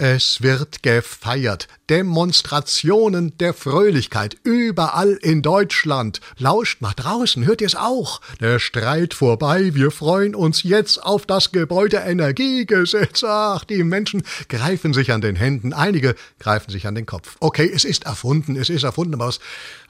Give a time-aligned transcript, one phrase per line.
[0.00, 1.66] Es wird gefeiert.
[1.90, 6.20] Demonstrationen der Fröhlichkeit überall in Deutschland.
[6.36, 8.20] Lauscht nach draußen, hört ihr es auch?
[8.40, 13.24] Der Streit vorbei, wir freuen uns jetzt auf das Gebäudeenergiegesetz.
[13.24, 17.34] Ach, die Menschen greifen sich an den Händen, einige greifen sich an den Kopf.
[17.40, 19.40] Okay, es ist erfunden, es ist erfunden, aber was,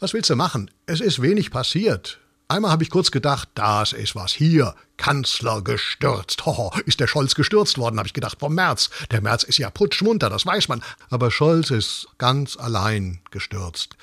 [0.00, 0.70] was willst du machen?
[0.86, 2.18] Es ist wenig passiert.
[2.50, 4.74] Einmal habe ich kurz gedacht, das ist was hier.
[4.96, 6.46] Kanzler gestürzt.
[6.46, 8.88] Hoho, ist der Scholz gestürzt worden, habe ich gedacht, vom März.
[9.10, 10.82] Der März ist ja putschmunter, das weiß man.
[11.10, 13.98] Aber Scholz ist ganz allein gestürzt.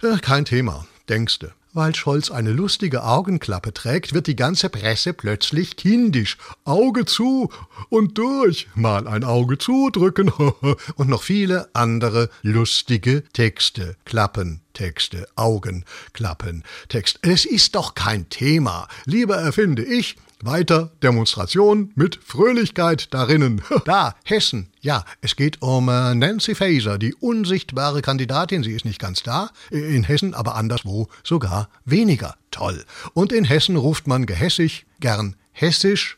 [0.00, 1.52] Ja, kein Thema, denkste.
[1.72, 6.36] Weil Scholz eine lustige Augenklappe trägt, wird die ganze Presse plötzlich kindisch.
[6.64, 7.52] Auge zu
[7.90, 10.30] und durch, mal ein Auge zudrücken
[10.96, 17.20] und noch viele andere lustige Texte, Klappentexte, Augenklappen, Text.
[17.22, 18.88] Es ist doch kein Thema.
[19.04, 23.62] Lieber erfinde ich weiter Demonstration mit Fröhlichkeit darinnen.
[23.84, 24.68] Da, Hessen.
[24.80, 28.62] Ja, es geht um äh, Nancy Faeser, die unsichtbare Kandidatin.
[28.62, 29.50] Sie ist nicht ganz da.
[29.70, 32.36] In Hessen, aber anderswo sogar weniger.
[32.50, 32.84] Toll.
[33.14, 36.16] Und in Hessen ruft man gehässig, gern hessisch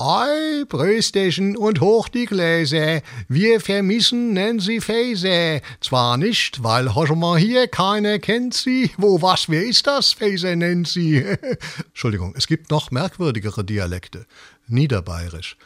[0.00, 5.60] Ei, Prösterchen und hoch die Gläser, wir vermissen Nancy Faeser.
[5.80, 6.84] Zwar nicht, weil
[7.16, 8.92] mal hier, keiner kennt sie.
[8.96, 11.24] Wo, was, wer ist das, Faeser Nancy?
[11.88, 14.26] Entschuldigung, es gibt noch merkwürdigere Dialekte.
[14.68, 15.56] Niederbayerisch.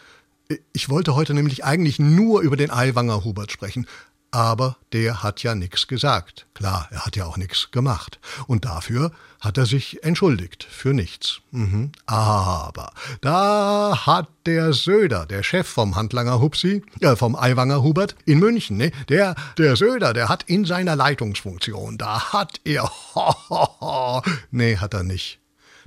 [0.72, 3.86] Ich wollte heute nämlich eigentlich nur über den Aiwanger Hubert sprechen,
[4.33, 6.47] aber der hat ja nichts gesagt.
[6.55, 8.19] Klar, er hat ja auch nichts gemacht.
[8.47, 10.64] Und dafür hat er sich entschuldigt.
[10.64, 11.41] Für nichts.
[11.50, 11.92] Mhm.
[12.06, 18.39] Aber da hat der Söder, der Chef vom Handlanger Hupsi, äh, vom Aiwanger Hubert in
[18.39, 23.69] München, ne, der, der Söder, der hat in seiner Leitungsfunktion, da hat er, ho, ho,
[23.80, 25.41] ho, nee, hat er nicht.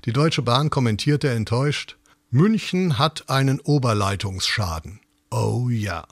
[0.05, 1.97] Die Deutsche Bahn kommentierte enttäuscht,
[2.30, 4.99] München hat einen Oberleitungsschaden.
[5.31, 6.05] Oh ja.